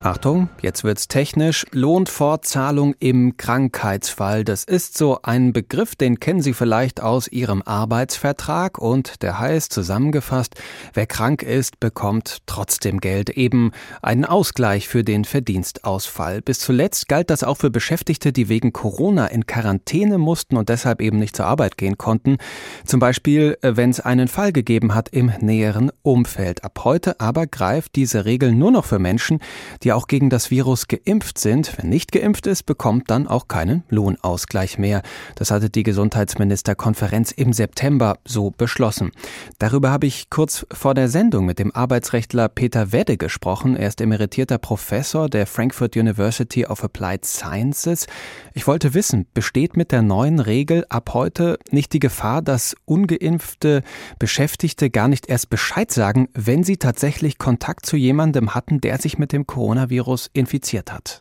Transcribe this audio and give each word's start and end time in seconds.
Achtung, 0.00 0.48
jetzt 0.62 0.84
wird's 0.84 1.08
technisch. 1.08 1.66
Lohnfortzahlung 1.72 2.94
im 3.00 3.36
Krankheitsfall. 3.36 4.44
Das 4.44 4.62
ist 4.62 4.96
so 4.96 5.18
ein 5.24 5.52
Begriff, 5.52 5.96
den 5.96 6.20
kennen 6.20 6.40
Sie 6.40 6.52
vielleicht 6.52 7.00
aus 7.00 7.26
Ihrem 7.26 7.62
Arbeitsvertrag 7.62 8.78
und 8.78 9.24
der 9.24 9.40
heißt 9.40 9.72
zusammengefasst, 9.72 10.54
wer 10.94 11.06
krank 11.06 11.42
ist, 11.42 11.80
bekommt 11.80 12.42
trotzdem 12.46 13.00
Geld, 13.00 13.30
eben 13.30 13.72
einen 14.00 14.24
Ausgleich 14.24 14.86
für 14.86 15.02
den 15.02 15.24
Verdienstausfall. 15.24 16.42
Bis 16.42 16.60
zuletzt 16.60 17.08
galt 17.08 17.28
das 17.28 17.42
auch 17.42 17.56
für 17.56 17.70
Beschäftigte, 17.70 18.32
die 18.32 18.48
wegen 18.48 18.72
Corona 18.72 19.26
in 19.26 19.46
Quarantäne 19.46 20.18
mussten 20.18 20.56
und 20.56 20.68
deshalb 20.68 21.02
eben 21.02 21.18
nicht 21.18 21.34
zur 21.34 21.46
Arbeit 21.46 21.76
gehen 21.76 21.98
konnten. 21.98 22.38
Zum 22.84 23.00
Beispiel, 23.00 23.58
äh, 23.62 23.72
wenn 23.74 23.90
es 23.90 23.98
einen 23.98 24.28
Fall 24.28 24.52
gegeben 24.52 24.94
hat 24.94 25.08
im 25.08 25.32
näheren 25.40 25.90
Umfeld. 26.02 26.62
Ab 26.62 26.84
heute 26.84 27.18
aber 27.18 27.48
greift 27.48 27.96
diese 27.96 28.26
Regel 28.26 28.52
nur 28.52 28.70
noch 28.70 28.84
für 28.84 29.00
Menschen, 29.00 29.40
die 29.82 29.87
die 29.88 29.94
auch 29.94 30.06
gegen 30.06 30.28
das 30.28 30.50
Virus 30.50 30.86
geimpft 30.86 31.38
sind. 31.38 31.72
Wer 31.78 31.86
nicht 31.86 32.12
geimpft 32.12 32.46
ist, 32.46 32.64
bekommt 32.64 33.10
dann 33.10 33.26
auch 33.26 33.48
keinen 33.48 33.84
Lohnausgleich 33.88 34.76
mehr. 34.76 35.00
Das 35.34 35.50
hatte 35.50 35.70
die 35.70 35.82
Gesundheitsministerkonferenz 35.82 37.30
im 37.30 37.54
September 37.54 38.18
so 38.26 38.50
beschlossen. 38.50 39.12
Darüber 39.58 39.90
habe 39.90 40.06
ich 40.06 40.28
kurz 40.28 40.66
vor 40.70 40.92
der 40.92 41.08
Sendung 41.08 41.46
mit 41.46 41.58
dem 41.58 41.74
Arbeitsrechtler 41.74 42.50
Peter 42.50 42.92
Wedde 42.92 43.16
gesprochen. 43.16 43.76
Er 43.76 43.88
ist 43.88 44.02
emeritierter 44.02 44.58
Professor 44.58 45.30
der 45.30 45.46
Frankfurt 45.46 45.96
University 45.96 46.66
of 46.66 46.84
Applied 46.84 47.24
Sciences. 47.24 48.06
Ich 48.52 48.66
wollte 48.66 48.92
wissen, 48.92 49.24
besteht 49.32 49.74
mit 49.74 49.90
der 49.90 50.02
neuen 50.02 50.38
Regel 50.38 50.84
ab 50.90 51.14
heute 51.14 51.58
nicht 51.70 51.94
die 51.94 51.98
Gefahr, 51.98 52.42
dass 52.42 52.76
ungeimpfte 52.84 53.82
Beschäftigte 54.18 54.90
gar 54.90 55.08
nicht 55.08 55.30
erst 55.30 55.48
Bescheid 55.48 55.90
sagen, 55.90 56.28
wenn 56.34 56.62
sie 56.62 56.76
tatsächlich 56.76 57.38
Kontakt 57.38 57.86
zu 57.86 57.96
jemandem 57.96 58.54
hatten, 58.54 58.82
der 58.82 58.98
sich 58.98 59.16
mit 59.16 59.32
dem 59.32 59.46
Corona 59.46 59.77
Coronavirus 59.78 60.30
infiziert 60.32 60.92
hat. 60.92 61.20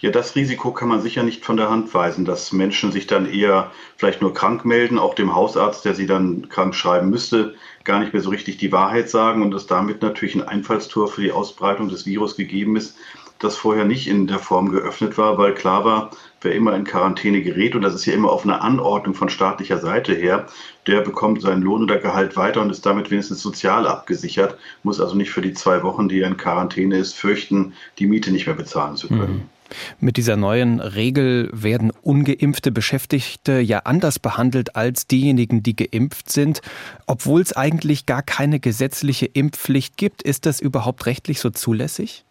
Ja, 0.00 0.10
das 0.10 0.34
Risiko 0.34 0.72
kann 0.72 0.88
man 0.88 1.00
sicher 1.00 1.22
nicht 1.22 1.44
von 1.44 1.56
der 1.56 1.70
Hand 1.70 1.92
weisen, 1.94 2.24
dass 2.24 2.52
Menschen 2.52 2.90
sich 2.90 3.06
dann 3.06 3.32
eher 3.32 3.70
vielleicht 3.96 4.20
nur 4.20 4.34
krank 4.34 4.64
melden, 4.64 4.98
auch 4.98 5.14
dem 5.14 5.34
Hausarzt, 5.34 5.84
der 5.84 5.94
sie 5.94 6.06
dann 6.06 6.48
krank 6.48 6.74
schreiben 6.74 7.10
müsste, 7.10 7.54
gar 7.84 8.00
nicht 8.00 8.12
mehr 8.12 8.22
so 8.22 8.30
richtig 8.30 8.58
die 8.58 8.72
Wahrheit 8.72 9.08
sagen 9.08 9.42
und 9.42 9.52
dass 9.52 9.66
damit 9.66 10.02
natürlich 10.02 10.34
ein 10.34 10.42
Einfallstor 10.42 11.06
für 11.06 11.22
die 11.22 11.32
Ausbreitung 11.32 11.88
des 11.88 12.06
Virus 12.06 12.36
gegeben 12.36 12.76
ist, 12.76 12.96
das 13.38 13.56
vorher 13.56 13.84
nicht 13.84 14.08
in 14.08 14.26
der 14.26 14.38
Form 14.38 14.70
geöffnet 14.70 15.16
war, 15.18 15.38
weil 15.38 15.54
klar 15.54 15.84
war, 15.84 16.10
wer 16.40 16.54
immer 16.54 16.74
in 16.74 16.84
Quarantäne 16.84 17.42
gerät, 17.42 17.74
und 17.74 17.82
das 17.82 17.94
ist 17.94 18.06
ja 18.06 18.14
immer 18.14 18.30
auf 18.30 18.44
eine 18.44 18.60
Anordnung 18.60 19.14
von 19.14 19.28
staatlicher 19.28 19.78
Seite 19.78 20.14
her, 20.14 20.46
der 20.86 21.00
bekommt 21.02 21.42
seinen 21.42 21.62
Lohn 21.62 21.82
oder 21.82 21.98
Gehalt 21.98 22.36
weiter 22.36 22.60
und 22.60 22.70
ist 22.70 22.86
damit 22.86 23.10
wenigstens 23.10 23.42
sozial 23.42 23.86
abgesichert, 23.86 24.56
muss 24.82 25.00
also 25.00 25.14
nicht 25.14 25.30
für 25.30 25.42
die 25.42 25.54
zwei 25.54 25.82
Wochen, 25.82 26.08
die 26.08 26.20
er 26.20 26.28
in 26.28 26.36
Quarantäne 26.36 26.96
ist, 26.96 27.14
fürchten, 27.14 27.74
die 27.98 28.06
Miete 28.06 28.30
nicht 28.30 28.46
mehr 28.46 28.56
bezahlen 28.56 28.96
zu 28.96 29.08
können. 29.08 29.34
Mhm. 29.34 29.42
Mit 30.00 30.16
dieser 30.16 30.36
neuen 30.36 30.80
Regel 30.80 31.50
werden 31.52 31.92
ungeimpfte 32.02 32.72
Beschäftigte 32.72 33.60
ja 33.60 33.80
anders 33.80 34.18
behandelt 34.18 34.76
als 34.76 35.06
diejenigen, 35.06 35.62
die 35.62 35.76
geimpft 35.76 36.30
sind. 36.30 36.62
Obwohl 37.06 37.42
es 37.42 37.54
eigentlich 37.54 38.06
gar 38.06 38.22
keine 38.22 38.60
gesetzliche 38.60 39.26
Impfpflicht 39.26 39.98
gibt, 39.98 40.22
ist 40.22 40.46
das 40.46 40.60
überhaupt 40.60 41.04
rechtlich 41.04 41.40
so 41.40 41.50
zulässig? 41.50 42.24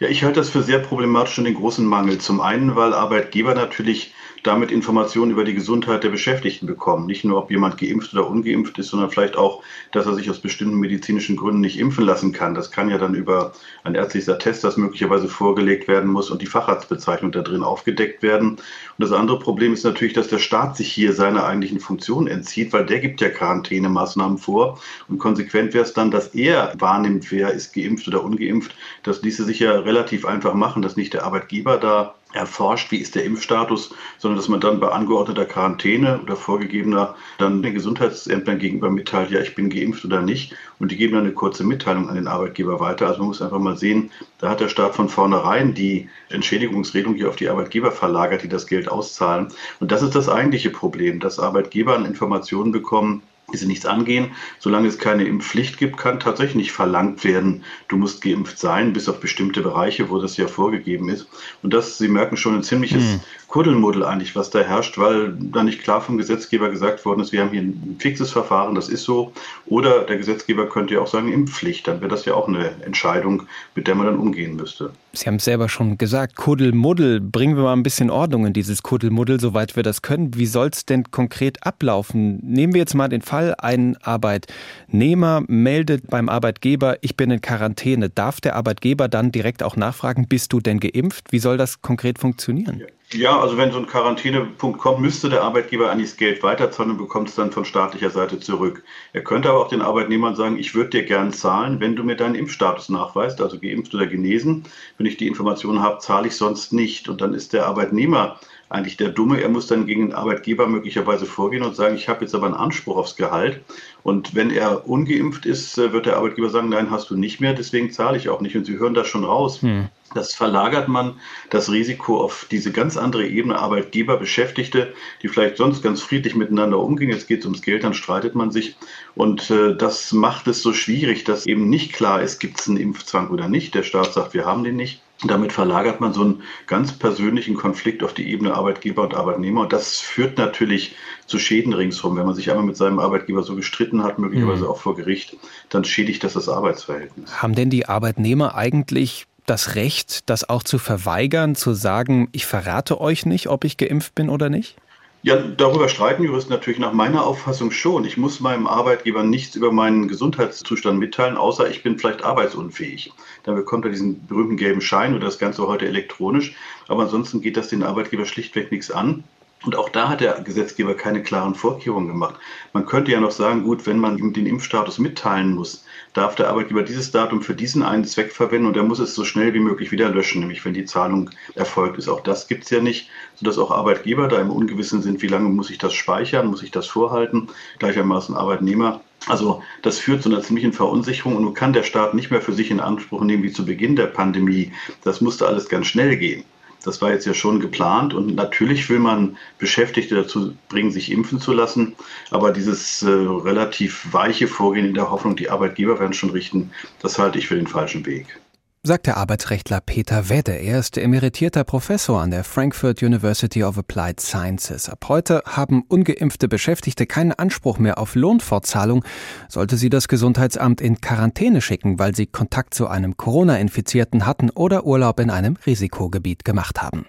Ja, 0.00 0.08
ich 0.08 0.24
halte 0.24 0.40
das 0.40 0.50
für 0.50 0.62
sehr 0.62 0.78
problematisch 0.78 1.38
und 1.38 1.44
den 1.44 1.54
großen 1.54 1.86
Mangel. 1.86 2.18
Zum 2.18 2.40
einen, 2.40 2.76
weil 2.76 2.94
Arbeitgeber 2.94 3.54
natürlich 3.54 4.14
damit 4.42 4.72
Informationen 4.72 5.30
über 5.30 5.44
die 5.44 5.54
Gesundheit 5.54 6.02
der 6.02 6.08
Beschäftigten 6.08 6.66
bekommen. 6.66 7.06
Nicht 7.06 7.24
nur, 7.24 7.38
ob 7.38 7.50
jemand 7.50 7.78
geimpft 7.78 8.12
oder 8.12 8.28
ungeimpft 8.28 8.78
ist, 8.78 8.88
sondern 8.88 9.10
vielleicht 9.10 9.36
auch, 9.36 9.62
dass 9.92 10.06
er 10.06 10.14
sich 10.14 10.28
aus 10.30 10.40
bestimmten 10.40 10.78
medizinischen 10.78 11.36
Gründen 11.36 11.60
nicht 11.60 11.78
impfen 11.78 12.04
lassen 12.04 12.32
kann. 12.32 12.54
Das 12.54 12.70
kann 12.70 12.90
ja 12.90 12.98
dann 12.98 13.14
über 13.14 13.52
ein 13.84 13.94
ärztliches 13.94 14.28
Attest, 14.28 14.64
das 14.64 14.76
möglicherweise 14.76 15.28
vorgelegt 15.28 15.86
werden 15.86 16.10
muss 16.10 16.30
und 16.30 16.42
die 16.42 16.46
Facharztbezeichnung 16.46 17.30
da 17.30 17.42
drin 17.42 17.62
aufgedeckt 17.62 18.22
werden. 18.22 18.50
Und 18.52 18.60
das 18.98 19.12
andere 19.12 19.38
Problem 19.38 19.72
ist 19.72 19.84
natürlich, 19.84 20.14
dass 20.14 20.28
der 20.28 20.38
Staat 20.38 20.76
sich 20.76 20.92
hier 20.92 21.12
seiner 21.12 21.44
eigentlichen 21.44 21.78
Funktion 21.78 22.26
entzieht, 22.26 22.72
weil 22.72 22.86
der 22.86 22.98
gibt 22.98 23.20
ja 23.20 23.28
Quarantänemaßnahmen 23.28 24.38
vor. 24.38 24.80
Und 25.08 25.18
konsequent 25.18 25.72
wäre 25.72 25.84
es 25.84 25.92
dann, 25.92 26.10
dass 26.10 26.28
er 26.34 26.72
wahrnimmt, 26.78 27.30
wer 27.30 27.52
ist 27.52 27.74
geimpft 27.74 28.08
oder 28.08 28.24
ungeimpft. 28.24 28.74
Das 29.04 29.22
ließe 29.22 29.44
sich 29.44 29.60
ja 29.60 29.72
relativ 29.72 30.24
einfach 30.24 30.54
machen, 30.54 30.82
dass 30.82 30.96
nicht 30.96 31.14
der 31.14 31.24
Arbeitgeber 31.24 31.76
da 31.76 32.14
erforscht, 32.32 32.90
wie 32.90 32.98
ist 32.98 33.14
der 33.14 33.24
Impfstatus, 33.24 33.94
sondern 34.18 34.36
dass 34.36 34.48
man 34.48 34.60
dann 34.60 34.80
bei 34.80 34.88
angeordneter 34.88 35.44
Quarantäne 35.44 36.20
oder 36.22 36.36
vorgegebener 36.36 37.14
dann 37.38 37.62
den 37.62 37.74
Gesundheitsämtern 37.74 38.58
gegenüber 38.58 38.90
mitteilt, 38.90 39.30
ja, 39.30 39.40
ich 39.40 39.54
bin 39.54 39.70
geimpft 39.70 40.04
oder 40.04 40.22
nicht. 40.22 40.54
Und 40.78 40.90
die 40.90 40.96
geben 40.96 41.14
dann 41.14 41.24
eine 41.24 41.34
kurze 41.34 41.64
Mitteilung 41.64 42.08
an 42.08 42.16
den 42.16 42.26
Arbeitgeber 42.26 42.80
weiter. 42.80 43.06
Also 43.06 43.20
man 43.20 43.28
muss 43.28 43.42
einfach 43.42 43.58
mal 43.58 43.76
sehen, 43.76 44.10
da 44.38 44.48
hat 44.48 44.60
der 44.60 44.68
Staat 44.68 44.94
von 44.94 45.08
vornherein 45.08 45.74
die 45.74 46.08
Entschädigungsregelung 46.30 47.14
hier 47.14 47.28
auf 47.28 47.36
die 47.36 47.48
Arbeitgeber 47.48 47.92
verlagert, 47.92 48.42
die 48.42 48.48
das 48.48 48.66
Geld 48.66 48.88
auszahlen. 48.88 49.48
Und 49.80 49.92
das 49.92 50.02
ist 50.02 50.14
das 50.14 50.28
eigentliche 50.28 50.70
Problem, 50.70 51.20
dass 51.20 51.38
Arbeitgeber 51.38 51.96
Informationen 51.96 52.72
bekommen, 52.72 53.22
die 53.52 53.58
sie 53.58 53.66
nichts 53.66 53.86
angehen. 53.86 54.32
Solange 54.58 54.88
es 54.88 54.98
keine 54.98 55.24
Impfpflicht 55.24 55.78
gibt, 55.78 55.96
kann 55.96 56.20
tatsächlich 56.20 56.56
nicht 56.56 56.72
verlangt 56.72 57.24
werden, 57.24 57.64
du 57.88 57.96
musst 57.96 58.22
geimpft 58.22 58.58
sein, 58.58 58.92
bis 58.92 59.08
auf 59.08 59.20
bestimmte 59.20 59.60
Bereiche, 59.60 60.10
wo 60.10 60.18
das 60.18 60.36
ja 60.36 60.48
vorgegeben 60.48 61.08
ist. 61.08 61.26
Und 61.62 61.74
das, 61.74 61.98
Sie 61.98 62.08
merken 62.08 62.36
schon, 62.36 62.54
ein 62.54 62.62
ziemliches 62.62 63.02
hm. 63.02 63.20
Kuddelmuddel 63.48 64.04
eigentlich, 64.04 64.34
was 64.34 64.48
da 64.48 64.60
herrscht, 64.60 64.96
weil 64.96 65.34
da 65.38 65.62
nicht 65.62 65.82
klar 65.82 66.00
vom 66.00 66.16
Gesetzgeber 66.16 66.70
gesagt 66.70 67.04
worden 67.04 67.20
ist, 67.20 67.32
wir 67.32 67.42
haben 67.42 67.50
hier 67.50 67.60
ein 67.60 67.96
fixes 67.98 68.30
Verfahren, 68.30 68.74
das 68.74 68.88
ist 68.88 69.04
so. 69.04 69.32
Oder 69.66 70.04
der 70.04 70.16
Gesetzgeber 70.16 70.68
könnte 70.68 70.94
ja 70.94 71.00
auch 71.00 71.06
sagen, 71.06 71.30
Impfpflicht, 71.30 71.86
dann 71.86 72.00
wäre 72.00 72.08
das 72.08 72.24
ja 72.24 72.34
auch 72.34 72.48
eine 72.48 72.70
Entscheidung, 72.82 73.42
mit 73.74 73.86
der 73.86 73.94
man 73.94 74.06
dann 74.06 74.18
umgehen 74.18 74.56
müsste. 74.56 74.92
Sie 75.12 75.26
haben 75.26 75.36
es 75.36 75.44
selber 75.44 75.68
schon 75.68 75.98
gesagt, 75.98 76.36
Kuddelmuddel. 76.36 77.20
Bringen 77.20 77.56
wir 77.56 77.64
mal 77.64 77.74
ein 77.74 77.82
bisschen 77.82 78.08
Ordnung 78.08 78.46
in 78.46 78.54
dieses 78.54 78.82
Kuddelmuddel, 78.82 79.38
soweit 79.38 79.76
wir 79.76 79.82
das 79.82 80.00
können. 80.00 80.34
Wie 80.34 80.46
soll 80.46 80.68
es 80.72 80.86
denn 80.86 81.10
konkret 81.10 81.66
ablaufen? 81.66 82.38
Nehmen 82.42 82.72
wir 82.72 82.80
jetzt 82.80 82.94
mal 82.94 83.08
den 83.08 83.20
Fall, 83.20 83.31
ein 83.32 83.96
Arbeitnehmer 84.02 85.42
meldet 85.46 86.08
beim 86.08 86.28
Arbeitgeber, 86.28 86.96
ich 87.00 87.16
bin 87.16 87.30
in 87.30 87.40
Quarantäne. 87.40 88.10
Darf 88.10 88.40
der 88.40 88.56
Arbeitgeber 88.56 89.08
dann 89.08 89.32
direkt 89.32 89.62
auch 89.62 89.76
nachfragen, 89.76 90.28
bist 90.28 90.52
du 90.52 90.60
denn 90.60 90.80
geimpft? 90.80 91.32
Wie 91.32 91.38
soll 91.38 91.56
das 91.56 91.82
konkret 91.82 92.18
funktionieren? 92.18 92.82
Ja. 93.12 93.40
Also 93.40 93.58
wenn 93.58 93.72
so 93.72 93.78
ein 93.78 93.86
Quarantänepunkt 93.86 94.78
kommt, 94.78 95.00
müsste 95.00 95.28
der 95.28 95.42
Arbeitgeber 95.42 95.90
eigentlich 95.90 96.10
das 96.10 96.16
Geld 96.16 96.42
weiterzahlen 96.42 96.92
und 96.92 96.96
bekommt 96.96 97.28
es 97.28 97.34
dann 97.34 97.52
von 97.52 97.64
staatlicher 97.64 98.10
Seite 98.10 98.40
zurück. 98.40 98.82
Er 99.12 99.22
könnte 99.22 99.50
aber 99.50 99.60
auch 99.60 99.68
den 99.68 99.82
Arbeitnehmern 99.82 100.34
sagen, 100.34 100.58
ich 100.58 100.74
würde 100.74 100.90
dir 100.90 101.04
gern 101.04 101.32
zahlen, 101.32 101.80
wenn 101.80 101.94
du 101.94 102.04
mir 102.04 102.16
deinen 102.16 102.34
Impfstatus 102.34 102.88
nachweist, 102.88 103.40
also 103.42 103.58
geimpft 103.58 103.94
oder 103.94 104.06
genesen. 104.06 104.64
Wenn 104.96 105.06
ich 105.06 105.18
die 105.18 105.26
Informationen 105.26 105.82
habe, 105.82 105.98
zahle 105.98 106.28
ich 106.28 106.36
sonst 106.36 106.72
nicht. 106.72 107.08
Und 107.08 107.20
dann 107.20 107.34
ist 107.34 107.52
der 107.52 107.66
Arbeitnehmer 107.66 108.38
eigentlich 108.72 108.96
der 108.96 109.10
Dumme. 109.10 109.40
Er 109.40 109.48
muss 109.48 109.66
dann 109.66 109.86
gegen 109.86 110.08
den 110.08 110.14
Arbeitgeber 110.14 110.66
möglicherweise 110.66 111.26
vorgehen 111.26 111.62
und 111.62 111.76
sagen, 111.76 111.94
ich 111.94 112.08
habe 112.08 112.24
jetzt 112.24 112.34
aber 112.34 112.46
einen 112.46 112.54
Anspruch 112.54 112.96
aufs 112.96 113.16
Gehalt. 113.16 113.60
Und 114.02 114.34
wenn 114.34 114.50
er 114.50 114.88
ungeimpft 114.88 115.46
ist, 115.46 115.78
äh, 115.78 115.92
wird 115.92 116.06
der 116.06 116.16
Arbeitgeber 116.16 116.48
sagen, 116.48 116.70
nein, 116.70 116.90
hast 116.90 117.10
du 117.10 117.16
nicht 117.16 117.40
mehr, 117.40 117.52
deswegen 117.52 117.90
zahle 117.92 118.16
ich 118.16 118.28
auch 118.28 118.40
nicht. 118.40 118.56
Und 118.56 118.64
Sie 118.64 118.78
hören 118.78 118.94
das 118.94 119.06
schon 119.06 119.24
raus. 119.24 119.62
Hm. 119.62 119.88
Das 120.14 120.34
verlagert 120.34 120.88
man 120.88 121.14
das 121.50 121.70
Risiko 121.70 122.20
auf 122.20 122.46
diese 122.50 122.72
ganz 122.72 122.96
andere 122.96 123.26
Ebene 123.26 123.58
Arbeitgeber, 123.58 124.16
Beschäftigte, 124.16 124.92
die 125.22 125.28
vielleicht 125.28 125.56
sonst 125.56 125.82
ganz 125.82 126.02
friedlich 126.02 126.34
miteinander 126.34 126.78
umgehen. 126.78 127.10
Jetzt 127.10 127.28
geht 127.28 127.40
es 127.40 127.46
ums 127.46 127.62
Geld, 127.62 127.84
dann 127.84 127.94
streitet 127.94 128.34
man 128.34 128.50
sich. 128.50 128.76
Und 129.14 129.50
äh, 129.50 129.76
das 129.76 130.12
macht 130.12 130.46
es 130.46 130.62
so 130.62 130.72
schwierig, 130.72 131.24
dass 131.24 131.46
eben 131.46 131.68
nicht 131.68 131.92
klar 131.92 132.22
ist, 132.22 132.38
gibt 132.38 132.60
es 132.60 132.68
einen 132.68 132.78
Impfzwang 132.78 133.28
oder 133.30 133.48
nicht. 133.48 133.74
Der 133.74 133.82
Staat 133.82 134.12
sagt, 134.12 134.34
wir 134.34 134.44
haben 134.44 134.64
den 134.64 134.76
nicht. 134.76 135.02
Damit 135.24 135.52
verlagert 135.52 136.00
man 136.00 136.12
so 136.12 136.22
einen 136.22 136.42
ganz 136.66 136.92
persönlichen 136.92 137.54
Konflikt 137.54 138.02
auf 138.02 138.12
die 138.12 138.28
Ebene 138.28 138.54
Arbeitgeber 138.54 139.02
und 139.02 139.14
Arbeitnehmer. 139.14 139.62
Und 139.62 139.72
das 139.72 140.00
führt 140.00 140.36
natürlich 140.36 140.96
zu 141.26 141.38
Schäden 141.38 141.72
ringsherum. 141.72 142.16
Wenn 142.16 142.26
man 142.26 142.34
sich 142.34 142.50
einmal 142.50 142.66
mit 142.66 142.76
seinem 142.76 142.98
Arbeitgeber 142.98 143.44
so 143.44 143.54
gestritten 143.54 144.02
hat, 144.02 144.18
möglicherweise 144.18 144.64
mhm. 144.64 144.70
auch 144.70 144.78
vor 144.78 144.96
Gericht, 144.96 145.36
dann 145.68 145.84
schädigt 145.84 146.24
das 146.24 146.32
das 146.32 146.48
Arbeitsverhältnis. 146.48 147.40
Haben 147.40 147.54
denn 147.54 147.70
die 147.70 147.86
Arbeitnehmer 147.86 148.56
eigentlich 148.56 149.26
das 149.46 149.74
Recht, 149.74 150.28
das 150.28 150.48
auch 150.48 150.62
zu 150.62 150.78
verweigern, 150.78 151.54
zu 151.54 151.74
sagen, 151.74 152.28
ich 152.32 152.46
verrate 152.46 153.00
euch 153.00 153.26
nicht, 153.26 153.48
ob 153.48 153.64
ich 153.64 153.76
geimpft 153.76 154.14
bin 154.14 154.28
oder 154.28 154.48
nicht? 154.48 154.76
Ja, 155.24 155.36
darüber 155.36 155.88
streiten 155.88 156.24
Juristen 156.24 156.52
natürlich 156.52 156.80
nach 156.80 156.92
meiner 156.92 157.24
Auffassung 157.24 157.70
schon. 157.70 158.04
Ich 158.04 158.16
muss 158.16 158.40
meinem 158.40 158.66
Arbeitgeber 158.66 159.22
nichts 159.22 159.54
über 159.54 159.70
meinen 159.70 160.08
Gesundheitszustand 160.08 160.98
mitteilen, 160.98 161.36
außer 161.36 161.70
ich 161.70 161.84
bin 161.84 161.96
vielleicht 161.96 162.24
arbeitsunfähig. 162.24 163.12
Dann 163.44 163.54
bekommt 163.54 163.84
er 163.84 163.92
diesen 163.92 164.26
berühmten 164.26 164.56
gelben 164.56 164.80
Schein 164.80 165.14
oder 165.14 165.26
das 165.26 165.38
Ganze 165.38 165.68
heute 165.68 165.86
elektronisch. 165.86 166.56
Aber 166.88 167.04
ansonsten 167.04 167.40
geht 167.40 167.56
das 167.56 167.68
den 167.68 167.84
Arbeitgeber 167.84 168.26
schlichtweg 168.26 168.72
nichts 168.72 168.90
an. 168.90 169.22
Und 169.64 169.76
auch 169.76 169.88
da 169.88 170.08
hat 170.08 170.20
der 170.20 170.40
Gesetzgeber 170.40 170.94
keine 170.94 171.22
klaren 171.22 171.54
Vorkehrungen 171.54 172.08
gemacht. 172.08 172.34
Man 172.72 172.84
könnte 172.84 173.12
ja 173.12 173.20
noch 173.20 173.30
sagen, 173.30 173.62
gut, 173.62 173.86
wenn 173.86 173.98
man 173.98 174.32
den 174.32 174.46
Impfstatus 174.46 174.98
mitteilen 174.98 175.54
muss, 175.54 175.84
darf 176.14 176.34
der 176.34 176.48
Arbeitgeber 176.48 176.82
dieses 176.82 177.12
Datum 177.12 177.42
für 177.42 177.54
diesen 177.54 177.82
einen 177.82 178.04
Zweck 178.04 178.32
verwenden 178.32 178.66
und 178.66 178.76
er 178.76 178.82
muss 178.82 178.98
es 178.98 179.14
so 179.14 179.24
schnell 179.24 179.54
wie 179.54 179.60
möglich 179.60 179.92
wieder 179.92 180.08
löschen, 180.10 180.40
nämlich 180.40 180.64
wenn 180.64 180.74
die 180.74 180.84
Zahlung 180.84 181.30
erfolgt 181.54 181.96
ist. 181.98 182.08
Auch 182.08 182.20
das 182.20 182.48
gibt 182.48 182.64
es 182.64 182.70
ja 182.70 182.80
nicht, 182.80 183.08
sodass 183.36 183.56
auch 183.58 183.70
Arbeitgeber 183.70 184.28
da 184.28 184.40
im 184.40 184.50
Ungewissen 184.50 185.00
sind, 185.00 185.22
wie 185.22 185.28
lange 185.28 185.48
muss 185.48 185.70
ich 185.70 185.78
das 185.78 185.94
speichern, 185.94 186.48
muss 186.48 186.62
ich 186.62 186.72
das 186.72 186.86
vorhalten, 186.88 187.48
gleichermaßen 187.78 188.34
Arbeitnehmer 188.34 189.00
Also 189.26 189.62
das 189.82 189.98
führt 190.00 190.22
zu 190.22 190.28
einer 190.28 190.42
ziemlichen 190.42 190.72
Verunsicherung 190.72 191.36
und 191.36 191.44
nun 191.44 191.54
kann 191.54 191.72
der 191.72 191.84
Staat 191.84 192.14
nicht 192.14 192.30
mehr 192.30 192.42
für 192.42 192.52
sich 192.52 192.70
in 192.70 192.80
Anspruch 192.80 193.22
nehmen 193.22 193.44
wie 193.44 193.52
zu 193.52 193.64
Beginn 193.64 193.94
der 193.96 194.06
Pandemie. 194.08 194.72
Das 195.04 195.20
musste 195.20 195.46
alles 195.46 195.68
ganz 195.68 195.86
schnell 195.86 196.16
gehen. 196.16 196.44
Das 196.82 197.00
war 197.00 197.12
jetzt 197.12 197.26
ja 197.26 197.34
schon 197.34 197.60
geplant 197.60 198.14
und 198.14 198.34
natürlich 198.34 198.88
will 198.88 198.98
man 198.98 199.36
Beschäftigte 199.58 200.14
dazu 200.14 200.54
bringen, 200.68 200.90
sich 200.90 201.10
impfen 201.10 201.40
zu 201.40 201.52
lassen. 201.52 201.94
Aber 202.30 202.52
dieses 202.52 203.02
äh, 203.02 203.08
relativ 203.10 204.12
weiche 204.12 204.48
Vorgehen 204.48 204.86
in 204.86 204.94
der 204.94 205.10
Hoffnung, 205.10 205.36
die 205.36 205.50
Arbeitgeber 205.50 205.98
werden 206.00 206.12
schon 206.12 206.30
richten, 206.30 206.70
das 207.00 207.18
halte 207.18 207.38
ich 207.38 207.48
für 207.48 207.56
den 207.56 207.66
falschen 207.66 208.04
Weg 208.06 208.40
sagt 208.84 209.06
der 209.06 209.16
Arbeitsrechtler 209.16 209.80
Peter 209.80 210.28
Wedde. 210.28 210.54
Er 210.54 210.80
ist 210.80 210.98
emeritierter 210.98 211.62
Professor 211.62 212.20
an 212.20 212.32
der 212.32 212.42
Frankfurt 212.42 213.00
University 213.00 213.62
of 213.62 213.78
Applied 213.78 214.18
Sciences. 214.18 214.88
Ab 214.88 215.04
heute 215.06 215.44
haben 215.46 215.84
ungeimpfte 215.86 216.48
Beschäftigte 216.48 217.06
keinen 217.06 217.30
Anspruch 217.30 217.78
mehr 217.78 217.98
auf 217.98 218.16
Lohnfortzahlung, 218.16 219.04
sollte 219.48 219.76
sie 219.76 219.88
das 219.88 220.08
Gesundheitsamt 220.08 220.80
in 220.80 221.00
Quarantäne 221.00 221.60
schicken, 221.60 222.00
weil 222.00 222.16
sie 222.16 222.26
Kontakt 222.26 222.74
zu 222.74 222.88
einem 222.88 223.16
Corona-Infizierten 223.16 224.26
hatten 224.26 224.50
oder 224.50 224.84
Urlaub 224.84 225.20
in 225.20 225.30
einem 225.30 225.56
Risikogebiet 225.64 226.44
gemacht 226.44 226.82
haben. 226.82 227.06